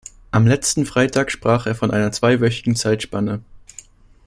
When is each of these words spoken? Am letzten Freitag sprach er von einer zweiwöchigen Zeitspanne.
Am 0.31 0.47
letzten 0.47 0.87
Freitag 0.87 1.29
sprach 1.29 1.67
er 1.67 1.75
von 1.75 1.91
einer 1.91 2.11
zweiwöchigen 2.11 2.75
Zeitspanne. 2.75 3.43